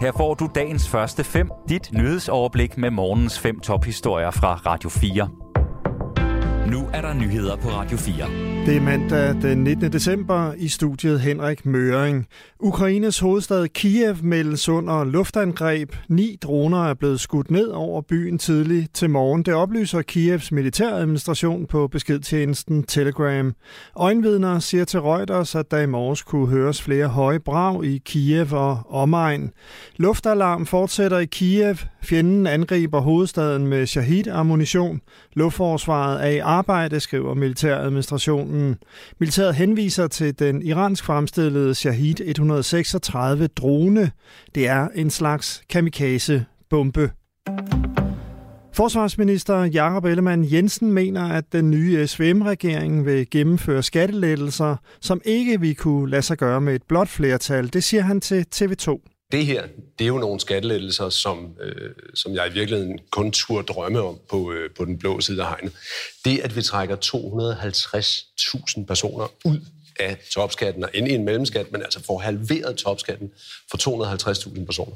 Her 0.00 0.12
får 0.12 0.34
du 0.34 0.48
dagens 0.54 0.88
første 0.88 1.24
fem, 1.24 1.50
dit 1.68 1.92
nyhedsoverblik 1.92 2.78
med 2.78 2.90
morgens 2.90 3.38
fem 3.38 3.60
tophistorier 3.60 4.30
fra 4.30 4.54
Radio 4.54 4.88
4. 4.88 5.28
Nu 6.70 6.88
er 6.94 7.00
der 7.00 7.14
nyheder 7.14 7.56
på 7.56 7.68
Radio 7.68 7.96
4. 7.96 8.49
Det 8.66 8.76
er 8.76 8.80
mandag 8.80 9.42
den 9.42 9.64
19. 9.64 9.92
december 9.92 10.52
i 10.56 10.68
studiet 10.68 11.20
Henrik 11.20 11.66
Møring. 11.66 12.26
Ukraines 12.58 13.18
hovedstad 13.18 13.68
Kiev 13.68 14.16
meldes 14.22 14.68
under 14.68 15.04
luftangreb. 15.04 15.92
Ni 16.08 16.36
droner 16.42 16.84
er 16.84 16.94
blevet 16.94 17.20
skudt 17.20 17.50
ned 17.50 17.68
over 17.68 18.02
byen 18.02 18.38
tidlig 18.38 18.88
til 18.94 19.10
morgen. 19.10 19.42
Det 19.42 19.54
oplyser 19.54 20.02
Kievs 20.02 20.52
militæradministration 20.52 21.66
på 21.66 21.88
beskedtjenesten 21.88 22.82
Telegram. 22.82 23.54
Øjenvidner 23.96 24.58
siger 24.58 24.84
til 24.84 25.00
Reuters, 25.00 25.54
at 25.54 25.70
der 25.70 25.78
i 25.78 25.86
morges 25.86 26.22
kunne 26.22 26.48
høres 26.48 26.82
flere 26.82 27.08
høje 27.08 27.40
brag 27.40 27.84
i 27.84 28.02
Kiev 28.04 28.52
og 28.52 28.78
omegn. 28.90 29.50
Luftalarm 29.96 30.66
fortsætter 30.66 31.18
i 31.18 31.24
Kiev. 31.26 31.76
Fjenden 32.02 32.46
angriber 32.46 33.00
hovedstaden 33.00 33.66
med 33.66 33.86
Shahid-ammunition. 33.86 35.00
Luftforsvaret 35.34 36.24
er 36.24 36.30
i 36.30 36.38
arbejde, 36.38 37.00
skriver 37.00 37.34
militæradministrationen. 37.34 38.76
Militæret 39.20 39.54
henviser 39.54 40.06
til 40.06 40.38
den 40.38 40.62
iransk 40.62 41.04
fremstillede 41.04 41.74
Shahid 41.74 42.20
136 42.20 43.46
drone. 43.46 44.10
Det 44.54 44.68
er 44.68 44.88
en 44.94 45.10
slags 45.10 45.62
kamikaze-bombe. 45.68 47.10
Forsvarsminister 48.72 49.64
Jakob 49.64 50.04
Ellemann 50.04 50.52
Jensen 50.52 50.92
mener, 50.92 51.28
at 51.28 51.44
den 51.52 51.70
nye 51.70 52.06
SVM-regering 52.06 53.06
vil 53.06 53.30
gennemføre 53.30 53.82
skattelettelser, 53.82 54.76
som 55.00 55.20
ikke 55.24 55.60
vi 55.60 55.72
kunne 55.72 56.10
lade 56.10 56.22
sig 56.22 56.38
gøre 56.38 56.60
med 56.60 56.74
et 56.74 56.82
blåt 56.88 57.08
flertal. 57.08 57.72
Det 57.72 57.84
siger 57.84 58.02
han 58.02 58.20
til 58.20 58.46
TV2. 58.54 59.09
Det 59.32 59.46
her, 59.46 59.66
det 59.98 60.04
er 60.04 60.08
jo 60.08 60.18
nogle 60.18 60.40
skattelettelser, 60.40 61.08
som, 61.08 61.56
øh, 61.60 61.94
som 62.14 62.34
jeg 62.34 62.48
i 62.48 62.52
virkeligheden 62.52 62.98
kun 63.10 63.32
turde 63.32 63.66
drømme 63.66 64.00
om 64.00 64.18
på, 64.28 64.52
øh, 64.52 64.70
på 64.76 64.84
den 64.84 64.98
blå 64.98 65.20
side 65.20 65.42
af 65.42 65.48
hegnet. 65.48 65.72
Det, 66.24 66.38
at 66.38 66.56
vi 66.56 66.62
trækker 66.62 66.96
250.000 66.96 68.84
personer 68.84 69.32
ud 69.44 69.60
af 70.00 70.18
topskatten 70.30 70.84
og 70.84 70.90
ind 70.94 71.08
i 71.08 71.14
en 71.14 71.24
mellemskat, 71.24 71.72
men 71.72 71.82
altså 71.82 72.04
får 72.04 72.18
halveret 72.18 72.76
topskatten 72.76 73.30
for 73.70 73.78
250.000 73.78 74.64
personer, 74.64 74.94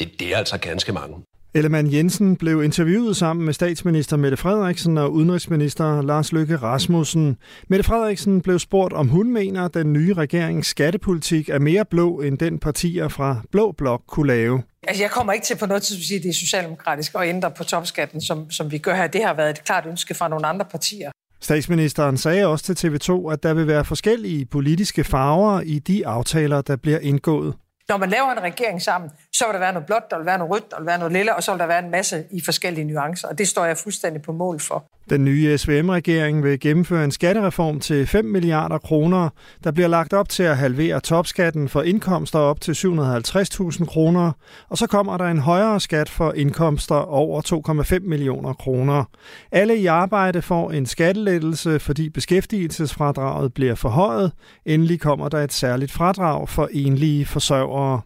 det, 0.00 0.20
det 0.20 0.32
er 0.32 0.36
altså 0.36 0.58
ganske 0.58 0.92
mange. 0.92 1.16
Ellemann 1.56 1.92
Jensen 1.92 2.36
blev 2.36 2.62
interviewet 2.62 3.16
sammen 3.16 3.44
med 3.44 3.52
statsminister 3.54 4.16
Mette 4.16 4.36
Frederiksen 4.36 4.98
og 4.98 5.12
udenrigsminister 5.12 6.02
Lars 6.02 6.32
Løkke 6.32 6.56
Rasmussen. 6.56 7.36
Mette 7.68 7.84
Frederiksen 7.84 8.40
blev 8.40 8.58
spurgt, 8.58 8.92
om 8.92 9.08
hun 9.08 9.32
mener, 9.32 9.64
at 9.64 9.74
den 9.74 9.92
nye 9.92 10.14
regerings 10.14 10.68
skattepolitik 10.68 11.48
er 11.48 11.58
mere 11.58 11.84
blå, 11.84 12.20
end 12.20 12.38
den 12.38 12.58
partier 12.58 13.08
fra 13.08 13.40
Blå 13.52 13.72
Blok 13.72 14.02
kunne 14.06 14.26
lave. 14.26 14.62
Altså, 14.88 15.02
jeg 15.02 15.10
kommer 15.10 15.32
ikke 15.32 15.46
til 15.46 15.56
på 15.56 15.66
noget 15.66 15.82
tidspunkt 15.82 16.02
at 16.02 16.06
sige, 16.06 16.16
at 16.18 16.22
det 16.22 16.28
er 16.28 16.34
socialdemokratisk 16.34 17.14
at 17.14 17.28
ændre 17.28 17.50
på 17.50 17.64
topskatten, 17.64 18.20
som, 18.20 18.50
som 18.50 18.70
vi 18.70 18.78
gør 18.78 18.94
her. 18.94 19.06
Det 19.06 19.24
har 19.24 19.34
været 19.34 19.50
et 19.50 19.64
klart 19.64 19.86
ønske 19.86 20.14
fra 20.14 20.28
nogle 20.28 20.46
andre 20.46 20.64
partier. 20.70 21.10
Statsministeren 21.40 22.16
sagde 22.16 22.46
også 22.46 22.74
til 22.74 22.88
TV2, 22.88 23.32
at 23.32 23.42
der 23.42 23.54
vil 23.54 23.66
være 23.66 23.84
forskellige 23.84 24.46
politiske 24.46 25.04
farver 25.04 25.60
i 25.60 25.78
de 25.78 26.06
aftaler, 26.06 26.60
der 26.60 26.76
bliver 26.76 26.98
indgået. 26.98 27.54
Når 27.88 27.96
man 27.96 28.10
laver 28.10 28.32
en 28.32 28.42
regering 28.42 28.82
sammen, 28.82 29.10
så 29.38 29.44
vil 29.46 29.54
der 29.54 29.60
være 29.60 29.72
noget 29.72 29.86
blåt, 29.86 30.10
der 30.10 30.16
vil 30.16 30.26
være 30.26 30.38
noget 30.38 30.52
rødt, 30.52 30.70
der 30.70 30.78
vil 30.78 30.86
være 30.86 30.98
noget 30.98 31.12
lille, 31.12 31.36
og 31.36 31.42
så 31.42 31.52
vil 31.52 31.58
der 31.60 31.66
være 31.66 31.84
en 31.84 31.90
masse 31.90 32.24
i 32.30 32.40
forskellige 32.40 32.84
nuancer, 32.84 33.28
og 33.28 33.38
det 33.38 33.48
står 33.48 33.64
jeg 33.64 33.76
fuldstændig 33.76 34.22
på 34.22 34.32
mål 34.32 34.60
for. 34.60 34.84
Den 35.10 35.24
nye 35.24 35.58
SVM-regering 35.58 36.44
vil 36.44 36.60
gennemføre 36.60 37.04
en 37.04 37.10
skattereform 37.10 37.80
til 37.80 38.06
5 38.06 38.24
milliarder 38.24 38.78
kroner. 38.78 39.28
Der 39.64 39.70
bliver 39.70 39.88
lagt 39.88 40.12
op 40.12 40.28
til 40.28 40.42
at 40.42 40.56
halvere 40.56 41.00
topskatten 41.00 41.68
for 41.68 41.82
indkomster 41.82 42.38
op 42.38 42.60
til 42.60 42.72
750.000 42.72 43.84
kroner, 43.84 44.32
og 44.68 44.78
så 44.78 44.86
kommer 44.86 45.16
der 45.16 45.24
en 45.24 45.38
højere 45.38 45.80
skat 45.80 46.08
for 46.08 46.32
indkomster 46.32 46.94
over 46.94 47.82
2,5 48.02 48.08
millioner 48.08 48.52
kroner. 48.52 49.04
Alle 49.52 49.76
i 49.76 49.86
arbejde 49.86 50.42
får 50.42 50.70
en 50.70 50.86
skattelettelse, 50.86 51.78
fordi 51.78 52.10
beskæftigelsesfradraget 52.10 53.54
bliver 53.54 53.74
forhøjet. 53.74 54.32
Endelig 54.64 55.00
kommer 55.00 55.28
der 55.28 55.38
et 55.38 55.52
særligt 55.52 55.92
fradrag 55.92 56.48
for 56.48 56.68
enlige 56.72 57.26
forsørgere. 57.26 58.00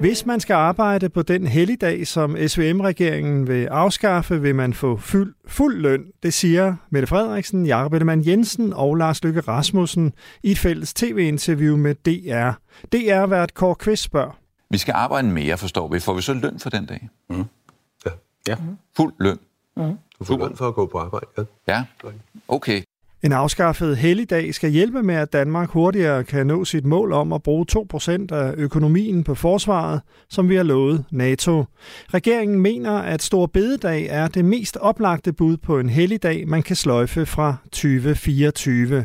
Hvis 0.00 0.26
man 0.26 0.40
skal 0.40 0.54
arbejde 0.54 1.08
på 1.08 1.22
den 1.22 1.46
helligdag, 1.46 2.06
som 2.06 2.36
SVM-regeringen 2.48 3.48
vil 3.48 3.66
afskaffe, 3.66 4.40
vil 4.40 4.54
man 4.54 4.74
få 4.74 4.96
fuld, 4.96 5.34
fuld 5.46 5.78
løn. 5.80 6.04
Det 6.22 6.34
siger 6.34 6.76
Mette 6.90 7.06
Frederiksen, 7.06 7.66
Jakob 7.66 7.92
Ellemann 7.92 8.26
Jensen 8.26 8.72
og 8.72 8.94
Lars 8.94 9.24
Løkke 9.24 9.40
Rasmussen 9.40 10.12
i 10.42 10.50
et 10.50 10.58
fælles 10.58 10.94
tv-interview 10.94 11.76
med 11.76 11.94
DR. 11.94 12.50
DR 12.92 13.26
været 13.26 13.54
Kåre 13.54 13.74
Kvist 13.74 14.02
spørger. 14.02 14.38
Vi 14.70 14.78
skal 14.78 14.92
arbejde 14.92 15.28
mere, 15.28 15.58
forstår 15.58 15.88
vi. 15.88 16.00
Får 16.00 16.14
vi 16.14 16.22
så 16.22 16.34
løn 16.34 16.58
for 16.58 16.70
den 16.70 16.86
dag? 16.86 17.08
Mm. 17.30 17.44
Ja. 18.06 18.10
ja. 18.48 18.56
Fuld 18.96 19.14
løn? 19.20 19.38
Mm. 19.76 19.82
Du 20.18 20.24
får 20.24 20.38
løn 20.38 20.56
for 20.56 20.68
at 20.68 20.74
gå 20.74 20.86
på 20.86 20.98
arbejde, 20.98 21.26
ja. 21.38 21.44
Ja, 21.68 21.84
okay. 22.48 22.82
En 23.22 23.32
afskaffet 23.32 23.96
helligdag 23.96 24.54
skal 24.54 24.70
hjælpe 24.70 25.02
med, 25.02 25.14
at 25.14 25.32
Danmark 25.32 25.70
hurtigere 25.70 26.24
kan 26.24 26.46
nå 26.46 26.64
sit 26.64 26.84
mål 26.84 27.12
om 27.12 27.32
at 27.32 27.42
bruge 27.42 27.66
2% 27.72 28.34
af 28.34 28.54
økonomien 28.56 29.24
på 29.24 29.34
forsvaret, 29.34 30.00
som 30.28 30.48
vi 30.48 30.56
har 30.56 30.62
lovet 30.62 31.04
NATO. 31.10 31.64
Regeringen 32.14 32.60
mener, 32.60 32.92
at 32.92 33.22
Stor 33.22 33.46
Bededag 33.46 34.06
er 34.10 34.28
det 34.28 34.44
mest 34.44 34.76
oplagte 34.76 35.32
bud 35.32 35.56
på 35.56 35.78
en 35.78 35.88
helligdag, 35.88 36.48
man 36.48 36.62
kan 36.62 36.76
sløjfe 36.76 37.26
fra 37.26 37.56
2024. 37.72 39.04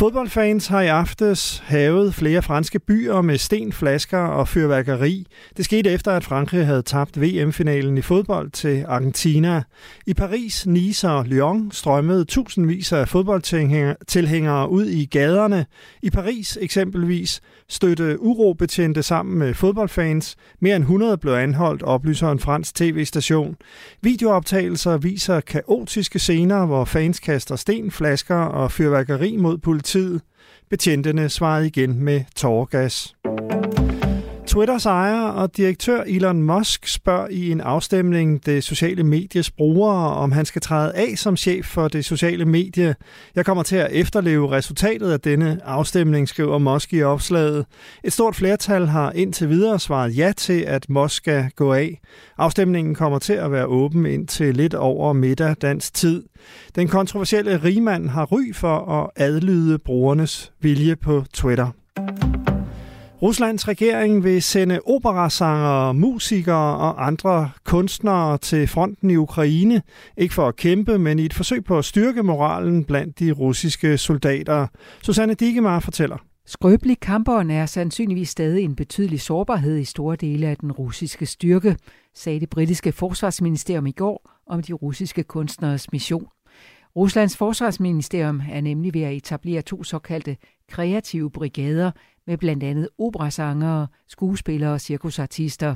Fodboldfans 0.00 0.66
har 0.66 0.80
i 0.80 0.86
aftes 0.86 1.62
havet 1.66 2.14
flere 2.14 2.42
franske 2.42 2.78
byer 2.78 3.20
med 3.20 3.38
sten, 3.38 3.72
flasker 3.72 4.18
og 4.18 4.48
fyrværkeri. 4.48 5.26
Det 5.56 5.64
skete 5.64 5.90
efter, 5.90 6.12
at 6.12 6.24
Frankrig 6.24 6.66
havde 6.66 6.82
tabt 6.82 7.20
VM-finalen 7.20 7.98
i 7.98 8.02
fodbold 8.02 8.50
til 8.50 8.84
Argentina. 8.88 9.62
I 10.06 10.14
Paris, 10.14 10.66
Nice 10.66 11.10
og 11.10 11.24
Lyon 11.24 11.70
strømmede 11.72 12.24
tusindvis 12.24 12.92
af 12.92 13.08
fodboldtilhængere 13.08 14.70
ud 14.70 14.84
i 14.84 15.04
gaderne. 15.04 15.66
I 16.02 16.10
Paris 16.10 16.58
eksempelvis 16.60 17.40
støtte 17.68 18.20
urobetjente 18.20 19.02
sammen 19.02 19.38
med 19.38 19.54
fodboldfans. 19.54 20.36
Mere 20.60 20.76
end 20.76 20.84
100 20.84 21.16
blev 21.18 21.32
anholdt, 21.32 21.82
oplyser 21.82 22.30
en 22.30 22.38
fransk 22.38 22.74
tv-station. 22.74 23.56
Videooptagelser 24.02 24.96
viser 24.96 25.40
kaotiske 25.40 26.18
scener, 26.18 26.66
hvor 26.66 26.84
fans 26.84 27.20
kaster 27.20 27.56
sten, 27.56 27.90
flasker 27.90 28.36
og 28.36 28.72
fyrværkeri 28.72 29.36
mod 29.36 29.58
politiet. 29.92 30.22
Betjentene 30.70 31.28
svarede 31.28 31.66
igen 31.66 32.04
med 32.04 32.24
tårgas. 32.36 33.14
Twitters 34.50 34.86
ejer 34.86 35.22
og 35.22 35.56
direktør 35.56 36.02
Elon 36.06 36.42
Musk 36.42 36.88
spørger 36.88 37.28
i 37.28 37.50
en 37.50 37.60
afstemning 37.60 38.46
det 38.46 38.64
sociale 38.64 39.04
medies 39.04 39.50
brugere, 39.50 40.14
om 40.14 40.32
han 40.32 40.44
skal 40.44 40.62
træde 40.62 40.92
af 40.94 41.12
som 41.16 41.36
chef 41.36 41.66
for 41.66 41.88
det 41.88 42.04
sociale 42.04 42.44
medie. 42.44 42.94
Jeg 43.34 43.46
kommer 43.46 43.62
til 43.62 43.76
at 43.76 43.88
efterleve 43.92 44.50
resultatet 44.50 45.12
af 45.12 45.20
denne 45.20 45.60
afstemning, 45.64 46.28
skriver 46.28 46.58
Musk 46.58 46.92
i 46.92 47.02
opslaget. 47.02 47.66
Et 48.04 48.12
stort 48.12 48.36
flertal 48.36 48.86
har 48.86 49.12
indtil 49.12 49.48
videre 49.48 49.78
svaret 49.78 50.16
ja 50.16 50.32
til, 50.36 50.60
at 50.60 50.90
Musk 50.90 51.16
skal 51.16 51.50
gå 51.56 51.72
af. 51.72 52.00
Afstemningen 52.38 52.94
kommer 52.94 53.18
til 53.18 53.32
at 53.32 53.52
være 53.52 53.66
åben 53.66 54.06
indtil 54.06 54.56
lidt 54.56 54.74
over 54.74 55.12
middag 55.12 55.56
dansk 55.62 55.94
tid. 55.94 56.22
Den 56.74 56.88
kontroversielle 56.88 57.56
rigmand 57.64 58.08
har 58.08 58.24
ry 58.24 58.54
for 58.54 59.02
at 59.02 59.10
adlyde 59.16 59.78
brugernes 59.78 60.52
vilje 60.60 60.96
på 60.96 61.24
Twitter. 61.34 61.79
Ruslands 63.22 63.68
regering 63.68 64.24
vil 64.24 64.42
sende 64.42 64.80
operasanger, 64.86 65.92
musikere 65.92 66.76
og 66.76 67.06
andre 67.06 67.50
kunstnere 67.64 68.38
til 68.38 68.68
fronten 68.68 69.10
i 69.10 69.16
Ukraine, 69.16 69.82
ikke 70.16 70.34
for 70.34 70.48
at 70.48 70.56
kæmpe, 70.56 70.98
men 70.98 71.18
i 71.18 71.24
et 71.24 71.34
forsøg 71.34 71.64
på 71.64 71.78
at 71.78 71.84
styrke 71.84 72.22
moralen 72.22 72.84
blandt 72.84 73.18
de 73.18 73.32
russiske 73.32 73.98
soldater. 73.98 74.66
Susanne 75.02 75.34
Digemar 75.34 75.80
fortæller. 75.80 76.16
Skrøbelig 76.46 77.00
kamperen 77.00 77.50
er 77.50 77.66
sandsynligvis 77.66 78.28
stadig 78.28 78.64
en 78.64 78.76
betydelig 78.76 79.20
sårbarhed 79.20 79.78
i 79.78 79.84
store 79.84 80.16
dele 80.16 80.46
af 80.46 80.56
den 80.56 80.72
russiske 80.72 81.26
styrke, 81.26 81.76
sagde 82.14 82.40
det 82.40 82.50
britiske 82.50 82.92
forsvarsministerium 82.92 83.86
i 83.86 83.92
går 83.92 84.30
om 84.46 84.62
de 84.62 84.72
russiske 84.72 85.22
kunstneres 85.22 85.92
mission. 85.92 86.26
Ruslands 86.96 87.36
forsvarsministerium 87.36 88.42
er 88.50 88.60
nemlig 88.60 88.94
ved 88.94 89.02
at 89.02 89.12
etablere 89.12 89.62
to 89.62 89.84
såkaldte 89.84 90.36
kreative 90.70 91.30
brigader 91.30 91.90
med 92.26 92.38
blandt 92.38 92.62
andet 92.62 92.88
operasangere, 92.98 93.86
skuespillere 94.06 94.72
og 94.72 94.80
cirkusartister. 94.80 95.74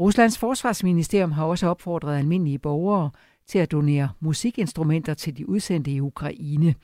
Ruslands 0.00 0.38
forsvarsministerium 0.38 1.32
har 1.32 1.44
også 1.44 1.66
opfordret 1.66 2.18
almindelige 2.18 2.58
borgere 2.58 3.10
til 3.46 3.58
at 3.58 3.72
donere 3.72 4.08
musikinstrumenter 4.20 5.14
til 5.14 5.36
de 5.36 5.48
udsendte 5.48 5.90
i 5.90 6.00
Ukraine. 6.00 6.74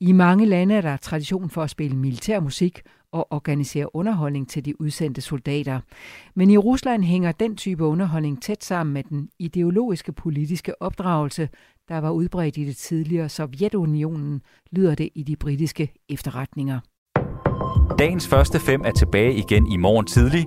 I 0.00 0.12
mange 0.12 0.46
lande 0.46 0.74
er 0.74 0.80
der 0.80 0.96
tradition 0.96 1.50
for 1.50 1.62
at 1.62 1.70
spille 1.70 1.96
militærmusik 1.96 2.80
og 3.12 3.32
organisere 3.32 3.96
underholdning 3.96 4.48
til 4.48 4.64
de 4.64 4.80
udsendte 4.80 5.20
soldater. 5.20 5.80
Men 6.34 6.50
i 6.50 6.56
Rusland 6.56 7.04
hænger 7.04 7.32
den 7.32 7.56
type 7.56 7.84
underholdning 7.84 8.42
tæt 8.42 8.64
sammen 8.64 8.94
med 8.94 9.02
den 9.02 9.28
ideologiske 9.38 10.12
politiske 10.12 10.82
opdragelse, 10.82 11.48
der 11.88 11.98
var 11.98 12.10
udbredt 12.10 12.56
i 12.56 12.64
det 12.64 12.76
tidligere 12.76 13.28
Sovjetunionen, 13.28 14.42
lyder 14.70 14.94
det 14.94 15.08
i 15.14 15.22
de 15.22 15.36
britiske 15.36 15.92
efterretninger. 16.08 16.80
Dagens 17.98 18.28
første 18.28 18.60
fem 18.60 18.82
er 18.84 18.90
tilbage 18.90 19.34
igen 19.34 19.72
i 19.72 19.76
morgen 19.76 20.06
tidlig. 20.06 20.46